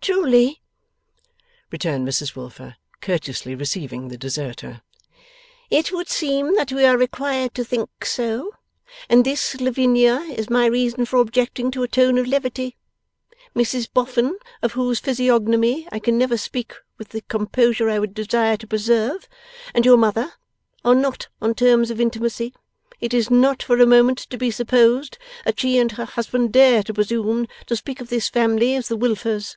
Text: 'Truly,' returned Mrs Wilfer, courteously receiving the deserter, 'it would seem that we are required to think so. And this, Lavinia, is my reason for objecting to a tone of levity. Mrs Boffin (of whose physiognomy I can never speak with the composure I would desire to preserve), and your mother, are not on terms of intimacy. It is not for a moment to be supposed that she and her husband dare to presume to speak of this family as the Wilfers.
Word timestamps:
'Truly,' 0.00 0.62
returned 1.72 2.06
Mrs 2.06 2.36
Wilfer, 2.36 2.76
courteously 3.00 3.56
receiving 3.56 4.06
the 4.06 4.16
deserter, 4.16 4.82
'it 5.68 5.90
would 5.90 6.08
seem 6.08 6.54
that 6.54 6.70
we 6.70 6.84
are 6.84 6.96
required 6.96 7.52
to 7.56 7.64
think 7.64 7.88
so. 8.04 8.52
And 9.08 9.24
this, 9.24 9.60
Lavinia, 9.60 10.20
is 10.30 10.48
my 10.48 10.66
reason 10.66 11.06
for 11.06 11.18
objecting 11.18 11.72
to 11.72 11.82
a 11.82 11.88
tone 11.88 12.18
of 12.18 12.28
levity. 12.28 12.76
Mrs 13.56 13.88
Boffin 13.92 14.38
(of 14.62 14.74
whose 14.74 15.00
physiognomy 15.00 15.88
I 15.90 15.98
can 15.98 16.16
never 16.16 16.36
speak 16.36 16.74
with 16.98 17.08
the 17.08 17.22
composure 17.22 17.90
I 17.90 17.98
would 17.98 18.14
desire 18.14 18.56
to 18.58 18.66
preserve), 18.68 19.28
and 19.74 19.84
your 19.84 19.96
mother, 19.96 20.34
are 20.84 20.94
not 20.94 21.26
on 21.42 21.52
terms 21.52 21.90
of 21.90 22.00
intimacy. 22.00 22.54
It 23.00 23.12
is 23.12 23.28
not 23.28 23.60
for 23.60 23.76
a 23.80 23.86
moment 23.86 24.18
to 24.18 24.38
be 24.38 24.52
supposed 24.52 25.18
that 25.44 25.58
she 25.58 25.78
and 25.80 25.90
her 25.92 26.04
husband 26.04 26.52
dare 26.52 26.84
to 26.84 26.94
presume 26.94 27.48
to 27.66 27.74
speak 27.74 28.00
of 28.00 28.08
this 28.08 28.28
family 28.28 28.76
as 28.76 28.86
the 28.86 28.96
Wilfers. 28.96 29.56